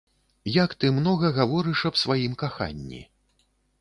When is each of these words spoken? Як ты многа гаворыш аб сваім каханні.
Як 0.63 0.71
ты 0.83 0.91
многа 0.95 1.31
гаворыш 1.37 1.85
аб 1.91 1.99
сваім 2.05 2.33
каханні. 2.45 3.03